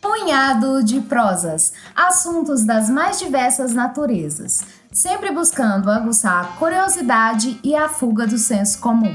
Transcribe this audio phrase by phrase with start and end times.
[0.00, 4.60] Punhado de prosas, assuntos das mais diversas naturezas,
[4.90, 9.14] sempre buscando aguçar a curiosidade e a fuga do senso comum.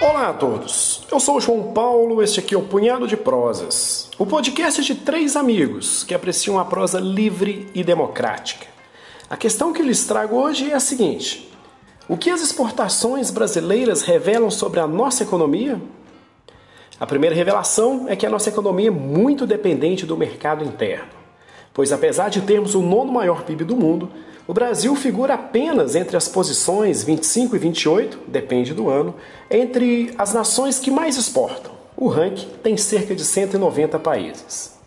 [0.00, 4.08] Olá a todos, eu sou o João Paulo, este aqui é o Punhado de Prosas,
[4.18, 8.77] o podcast de três amigos que apreciam a prosa livre e democrática.
[9.30, 11.52] A questão que lhes trago hoje é a seguinte:
[12.08, 15.78] o que as exportações brasileiras revelam sobre a nossa economia?
[16.98, 21.10] A primeira revelação é que a nossa economia é muito dependente do mercado interno,
[21.74, 24.10] pois apesar de termos o nono maior PIB do mundo,
[24.46, 29.14] o Brasil figura apenas entre as posições 25 e 28, depende do ano,
[29.50, 31.72] entre as nações que mais exportam.
[31.94, 34.78] O ranking tem cerca de 190 países.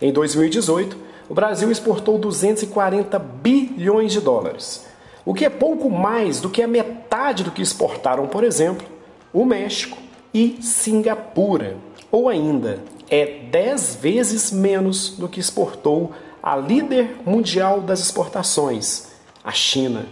[0.00, 4.84] Em 2018, o Brasil exportou 240 bilhões de dólares,
[5.24, 8.84] o que é pouco mais do que a metade do que exportaram, por exemplo,
[9.32, 9.96] o México
[10.34, 11.76] e Singapura,
[12.10, 16.10] ou ainda é 10 vezes menos do que exportou
[16.42, 19.06] a líder mundial das exportações,
[19.44, 20.06] a China.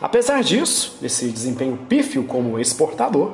[0.00, 3.32] Apesar disso, desse desempenho pífio como exportador,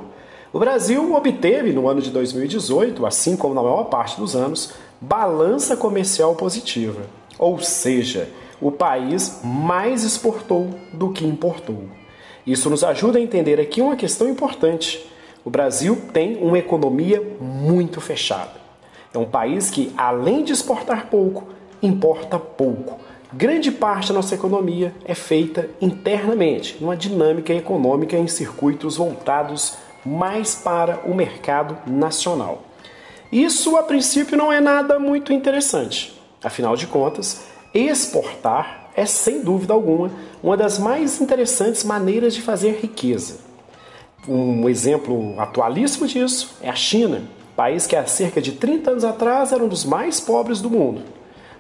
[0.53, 4.73] o Brasil obteve no ano de 2018, assim como na maior parte dos anos,
[5.09, 7.03] balança comercial positiva.
[7.39, 8.29] Ou seja,
[8.61, 11.85] o país mais exportou do que importou.
[12.47, 15.05] Isso nos ajuda a entender aqui uma questão importante.
[15.45, 18.63] O Brasil tem uma economia muito fechada.
[19.13, 21.49] É um país que, além de exportar pouco,
[21.83, 22.99] importa pouco
[23.37, 30.55] Grande parte da nossa economia é feita internamente, numa dinâmica econômica em circuitos voltados mais
[30.55, 32.63] para o mercado nacional.
[33.35, 36.17] Isso, a princípio, não é nada muito interessante.
[36.43, 37.43] Afinal de contas,
[37.75, 40.09] exportar é, sem dúvida alguma,
[40.41, 43.39] uma das mais interessantes maneiras de fazer riqueza.
[44.29, 47.23] Um exemplo atualíssimo disso é a China,
[47.57, 51.03] país que há cerca de 30 anos atrás era um dos mais pobres do mundo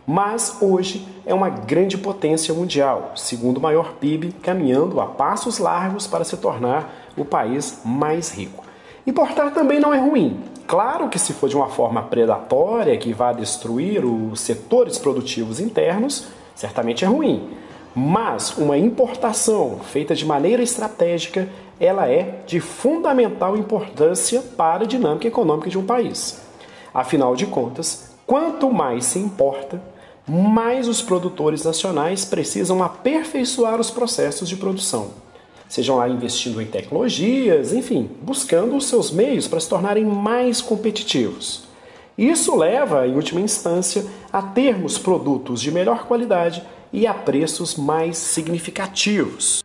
[0.06, 6.24] mas hoje é uma grande potência mundial, segundo maior PIB, caminhando a passos largos para
[6.24, 8.64] se tornar o país mais rico.
[9.06, 10.42] Importar também não é ruim.
[10.66, 16.26] Claro que se for de uma forma predatória, que vá destruir os setores produtivos internos,
[16.54, 17.50] certamente é ruim.
[17.94, 21.48] Mas uma importação feita de maneira estratégica,
[21.78, 26.40] ela é de fundamental importância para a dinâmica econômica de um país.
[26.92, 29.80] Afinal de contas, quanto mais se importa,
[30.26, 35.23] mais os produtores nacionais precisam aperfeiçoar os processos de produção.
[35.68, 41.64] Sejam lá investindo em tecnologias, enfim, buscando os seus meios para se tornarem mais competitivos.
[42.16, 48.18] Isso leva, em última instância, a termos produtos de melhor qualidade e a preços mais
[48.18, 49.64] significativos.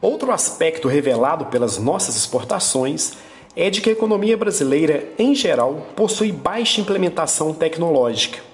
[0.00, 3.14] Outro aspecto revelado pelas nossas exportações
[3.56, 8.47] é de que a economia brasileira, em geral, possui baixa implementação tecnológica.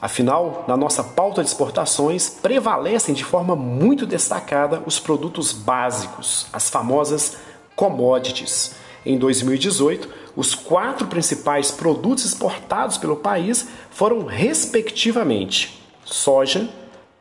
[0.00, 6.70] Afinal, na nossa pauta de exportações, prevalecem de forma muito destacada os produtos básicos, as
[6.70, 7.36] famosas
[7.74, 8.76] commodities.
[9.04, 16.68] Em 2018, os quatro principais produtos exportados pelo país foram, respectivamente, soja,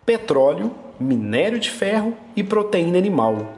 [0.06, 3.54] petróleo, minério de ferro e proteína animal.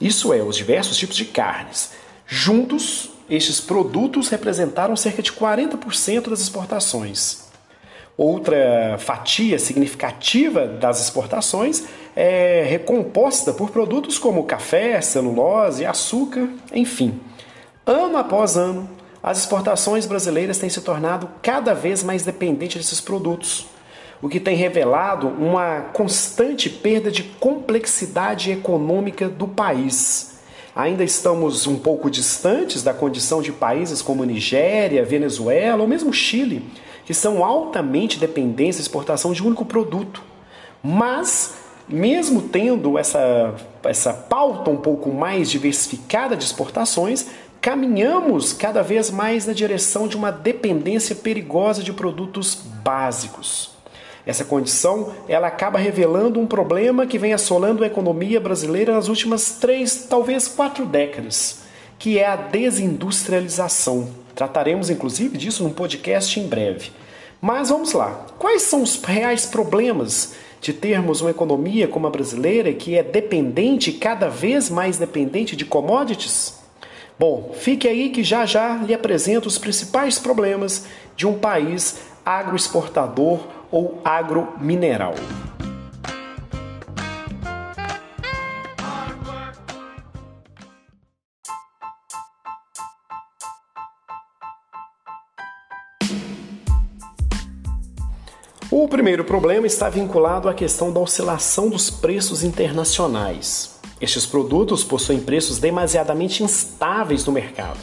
[0.00, 1.92] Isso é, os diversos tipos de carnes.
[2.26, 7.43] Juntos, estes produtos representaram cerca de 40% das exportações.
[8.16, 17.20] Outra fatia significativa das exportações é recomposta por produtos como café, celulose, açúcar, enfim.
[17.84, 18.88] Ano após ano,
[19.20, 23.66] as exportações brasileiras têm se tornado cada vez mais dependentes desses produtos,
[24.22, 30.38] o que tem revelado uma constante perda de complexidade econômica do país.
[30.74, 36.64] Ainda estamos um pouco distantes da condição de países como Nigéria, Venezuela ou mesmo Chile,
[37.04, 40.22] que são altamente dependentes da exportação de um único produto.
[40.82, 41.54] Mas,
[41.88, 43.54] mesmo tendo essa,
[43.84, 47.26] essa pauta um pouco mais diversificada de exportações,
[47.60, 53.74] caminhamos cada vez mais na direção de uma dependência perigosa de produtos básicos.
[54.26, 59.58] Essa condição ela acaba revelando um problema que vem assolando a economia brasileira nas últimas
[59.58, 61.60] três, talvez quatro décadas,
[61.98, 64.23] que é a desindustrialização.
[64.34, 66.90] Trataremos inclusive disso num podcast em breve.
[67.40, 68.26] Mas vamos lá.
[68.38, 73.92] Quais são os reais problemas de termos uma economia como a brasileira que é dependente,
[73.92, 76.54] cada vez mais dependente de commodities?
[77.18, 83.40] Bom, fique aí que já já lhe apresento os principais problemas de um país agroexportador
[83.70, 85.14] ou agromineral.
[98.76, 103.78] O primeiro problema está vinculado à questão da oscilação dos preços internacionais.
[104.00, 107.78] Estes produtos possuem preços demasiadamente instáveis no mercado,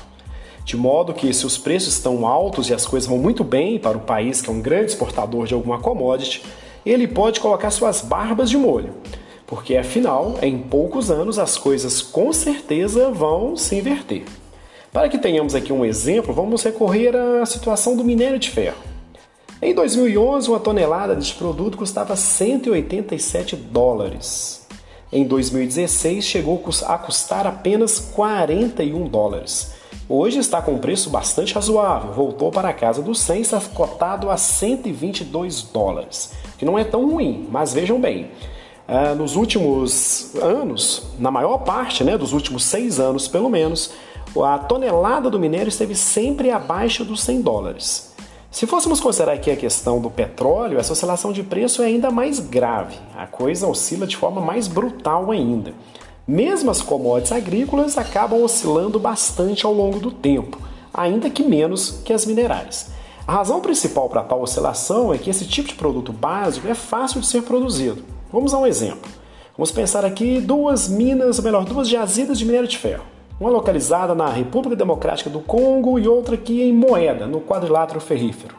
[0.66, 3.98] de modo que, se os preços estão altos e as coisas vão muito bem para
[3.98, 6.44] o país que é um grande exportador de alguma commodity,
[6.86, 8.94] ele pode colocar suas barbas de molho,
[9.48, 14.26] porque afinal, em poucos anos as coisas com certeza vão se inverter.
[14.92, 18.91] Para que tenhamos aqui um exemplo, vamos recorrer à situação do minério de ferro.
[19.64, 24.66] Em 2011, uma tonelada deste produto custava 187 dólares.
[25.14, 29.74] Em 2016, chegou a custar apenas 41 dólares.
[30.10, 34.32] Hoje está com um preço bastante razoável, voltou para a casa dos 100, está cotado
[34.32, 38.32] a 122 dólares, que não é tão ruim, mas vejam bem,
[38.90, 43.94] uh, nos últimos anos, na maior parte né, dos últimos seis anos pelo menos,
[44.44, 48.11] a tonelada do minério esteve sempre abaixo dos 100 dólares.
[48.52, 52.38] Se fôssemos considerar aqui a questão do petróleo, essa oscilação de preço é ainda mais
[52.38, 52.98] grave.
[53.16, 55.74] A coisa oscila de forma mais brutal ainda.
[56.28, 60.60] Mesmo as commodities agrícolas acabam oscilando bastante ao longo do tempo,
[60.94, 62.90] ainda que menos que as minerais.
[63.26, 67.22] A razão principal para tal oscilação é que esse tipo de produto básico é fácil
[67.22, 68.04] de ser produzido.
[68.34, 69.10] Vamos a um exemplo.
[69.58, 73.11] Vamos pensar aqui duas minas, ou melhor, duas jazidas de minério de ferro
[73.42, 78.56] uma localizada na República Democrática do Congo e outra aqui em Moeda, no quadrilátero ferrífero.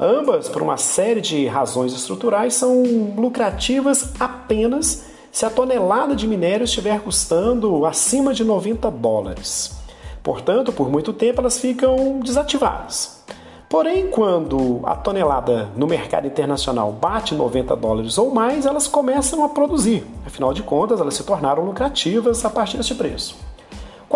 [0.00, 2.82] Ambas, por uma série de razões estruturais, são
[3.14, 9.76] lucrativas apenas se a tonelada de minério estiver custando acima de 90 dólares.
[10.22, 13.22] Portanto, por muito tempo elas ficam desativadas.
[13.68, 19.50] Porém, quando a tonelada no mercado internacional bate 90 dólares ou mais, elas começam a
[19.50, 20.06] produzir.
[20.24, 23.45] Afinal de contas, elas se tornaram lucrativas a partir deste preço.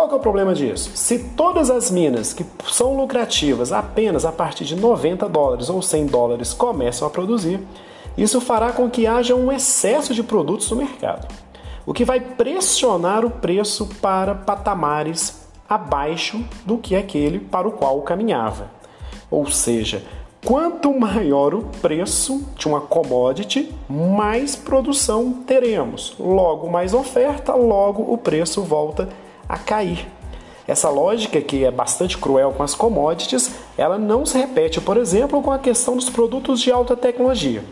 [0.00, 0.92] Qual que é o problema disso?
[0.94, 2.42] Se todas as minas que
[2.72, 7.60] são lucrativas apenas a partir de 90 dólares ou 100 dólares começam a produzir,
[8.16, 11.28] isso fará com que haja um excesso de produtos no mercado,
[11.84, 18.00] o que vai pressionar o preço para patamares abaixo do que aquele para o qual
[18.00, 18.70] caminhava.
[19.30, 20.02] Ou seja,
[20.42, 26.14] quanto maior o preço de uma commodity, mais produção teremos.
[26.18, 30.06] Logo, mais oferta, logo o preço volta a a cair.
[30.66, 35.42] Essa lógica, que é bastante cruel com as commodities, ela não se repete, por exemplo,
[35.42, 37.64] com a questão dos produtos de alta tecnologia.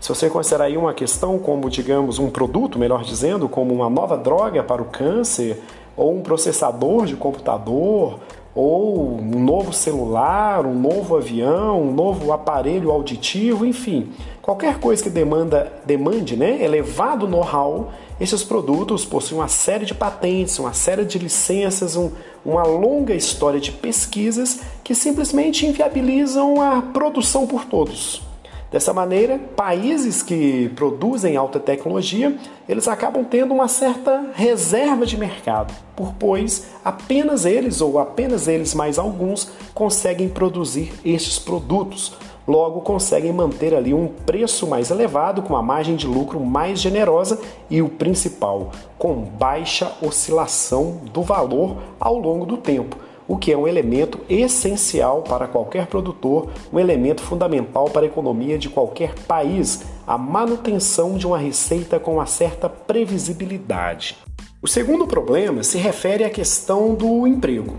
[0.00, 4.16] Se você considerar aí uma questão como, digamos, um produto, melhor dizendo, como uma nova
[4.16, 5.60] droga para o câncer,
[5.94, 8.20] ou um processador de computador,
[8.54, 14.10] ou um novo celular, um novo avião, um novo aparelho auditivo, enfim,
[14.42, 20.58] qualquer coisa que demanda, demande né, elevado know-how, esses produtos possuem uma série de patentes,
[20.58, 22.10] uma série de licenças, um,
[22.44, 28.27] uma longa história de pesquisas que simplesmente inviabilizam a produção por todos.
[28.70, 32.36] Dessa maneira, países que produzem alta tecnologia,
[32.68, 38.74] eles acabam tendo uma certa reserva de mercado, por pois apenas eles ou apenas eles
[38.74, 42.12] mais alguns conseguem produzir estes produtos.
[42.46, 47.40] Logo, conseguem manter ali um preço mais elevado, com uma margem de lucro mais generosa
[47.70, 53.56] e o principal, com baixa oscilação do valor ao longo do tempo o que é
[53.56, 59.82] um elemento essencial para qualquer produtor, um elemento fundamental para a economia de qualquer país,
[60.06, 64.16] a manutenção de uma receita com uma certa previsibilidade.
[64.62, 67.76] O segundo problema se refere à questão do emprego.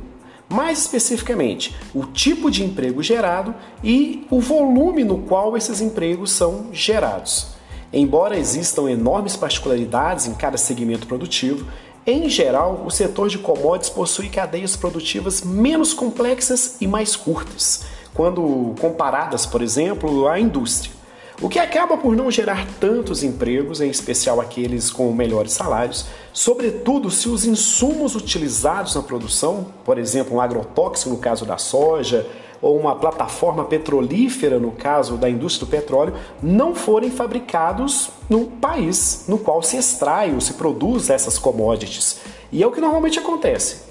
[0.48, 3.54] Mais especificamente, o tipo de emprego gerado
[3.84, 7.60] e o volume no qual esses empregos são gerados.
[7.92, 11.66] Embora existam enormes particularidades em cada segmento produtivo,
[12.10, 18.74] em geral, o setor de commodities possui cadeias produtivas menos complexas e mais curtas, quando
[18.80, 21.00] comparadas, por exemplo, à indústria.
[21.42, 27.10] O que acaba por não gerar tantos empregos, em especial aqueles com melhores salários, sobretudo
[27.10, 32.28] se os insumos utilizados na produção, por exemplo, um agrotóxico no caso da soja,
[32.62, 39.26] ou uma plataforma petrolífera, no caso da indústria do petróleo, não forem fabricados no país
[39.28, 42.22] no qual se extrai ou se produz essas commodities.
[42.52, 43.90] E é o que normalmente acontece.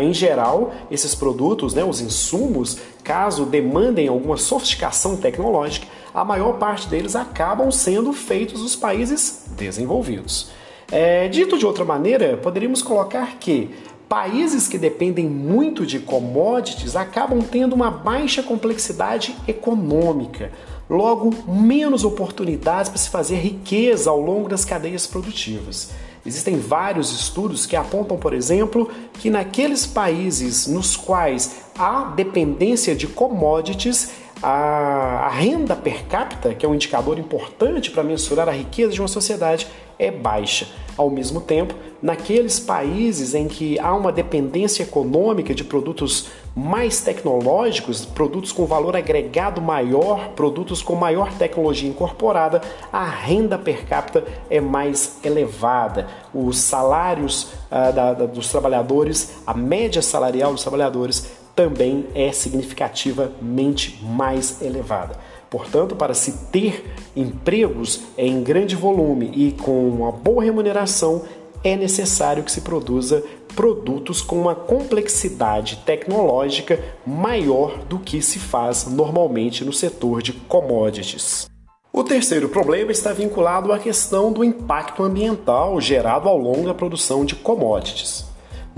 [0.00, 6.88] Em geral, esses produtos, né, os insumos, caso demandem alguma sofisticação tecnológica, a maior parte
[6.88, 10.50] deles acabam sendo feitos nos países desenvolvidos.
[10.90, 13.70] É, dito de outra maneira, poderíamos colocar que
[14.08, 20.50] Países que dependem muito de commodities acabam tendo uma baixa complexidade econômica,
[20.88, 25.90] logo, menos oportunidades para se fazer riqueza ao longo das cadeias produtivas.
[26.24, 33.06] Existem vários estudos que apontam, por exemplo, que naqueles países nos quais há dependência de
[33.06, 34.10] commodities,
[34.42, 39.00] a, a renda per capita, que é um indicador importante para mensurar a riqueza de
[39.00, 39.66] uma sociedade,
[39.98, 40.68] é baixa.
[40.96, 48.04] Ao mesmo tempo, naqueles países em que há uma dependência econômica de produtos mais tecnológicos,
[48.04, 52.60] produtos com valor agregado maior, produtos com maior tecnologia incorporada,
[52.92, 56.08] a renda per capita é mais elevada.
[56.34, 63.98] Os salários ah, da, da, dos trabalhadores, a média salarial dos trabalhadores também é significativamente
[64.00, 65.16] mais elevada.
[65.50, 66.84] Portanto, para se ter
[67.16, 71.24] empregos em grande volume e com uma boa remuneração,
[71.64, 73.24] é necessário que se produza
[73.56, 81.50] produtos com uma complexidade tecnológica maior do que se faz normalmente no setor de commodities.
[81.92, 87.24] O terceiro problema está vinculado à questão do impacto ambiental gerado ao longo da produção
[87.24, 88.27] de commodities.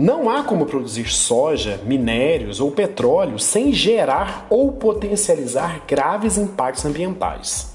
[0.03, 7.75] Não há como produzir soja, minérios ou petróleo sem gerar ou potencializar graves impactos ambientais.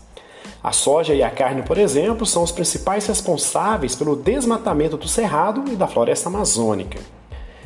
[0.63, 5.71] A soja e a carne, por exemplo, são os principais responsáveis pelo desmatamento do cerrado
[5.71, 6.97] e da floresta amazônica.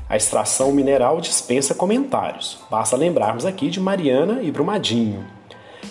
[0.10, 5.26] A extração mineral dispensa comentários, basta lembrarmos aqui de Mariana e Brumadinho.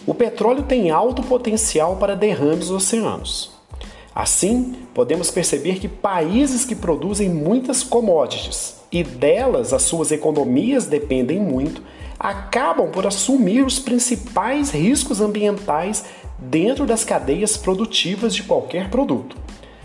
[0.07, 3.58] O petróleo tem alto potencial para derrames nos oceanos.
[4.19, 11.39] Assim, podemos perceber que países que produzem muitas commodities e delas as suas economias dependem
[11.39, 11.81] muito,
[12.19, 16.05] acabam por assumir os principais riscos ambientais
[16.37, 19.37] dentro das cadeias produtivas de qualquer produto.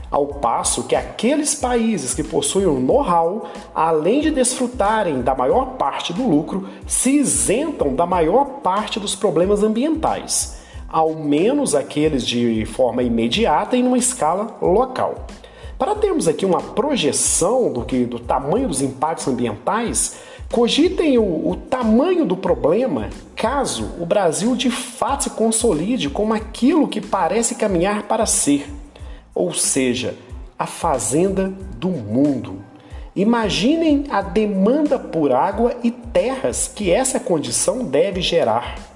[0.10, 6.12] Ao passo que aqueles países que possuem o know-how, além de desfrutarem da maior parte
[6.12, 10.63] do lucro, se isentam da maior parte dos problemas ambientais
[10.94, 15.26] ao menos aqueles de forma imediata e numa escala local.
[15.78, 20.20] Para termos aqui uma projeção do, que, do tamanho dos impactos ambientais,
[20.52, 26.88] cogitem o, o tamanho do problema caso o Brasil de fato se consolide como aquilo
[26.88, 28.70] que parece caminhar para ser,
[29.34, 30.16] ou seja,
[30.58, 32.62] a fazenda do mundo.
[33.16, 38.93] Imaginem a demanda por água e terras que essa condição deve gerar.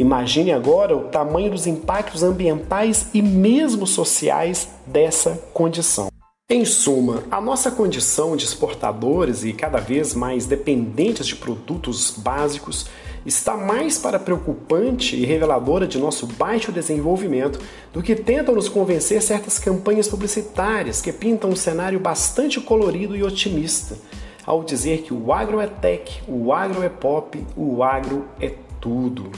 [0.00, 6.08] Imagine agora o tamanho dos impactos ambientais e mesmo sociais dessa condição.
[6.48, 12.86] Em suma, a nossa condição de exportadores e cada vez mais dependentes de produtos básicos
[13.26, 17.60] está mais para preocupante e reveladora de nosso baixo desenvolvimento
[17.92, 23.22] do que tentam nos convencer certas campanhas publicitárias que pintam um cenário bastante colorido e
[23.22, 23.98] otimista,
[24.46, 29.30] ao dizer que o agro é tech, o agro é pop, o agro é tudo.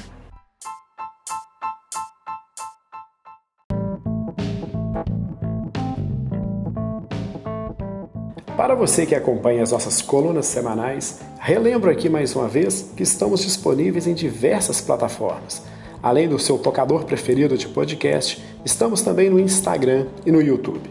[8.63, 13.41] Para você que acompanha as nossas colunas semanais, relembro aqui mais uma vez que estamos
[13.43, 15.65] disponíveis em diversas plataformas.
[16.01, 20.89] Além do seu tocador preferido de podcast, estamos também no Instagram e no YouTube.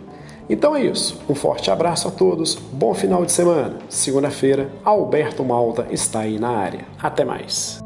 [0.50, 1.22] Então é isso.
[1.30, 3.78] Um forte abraço a todos, bom final de semana.
[3.88, 6.84] Segunda-feira, Alberto Malta está aí na área.
[7.01, 7.82] Até mais.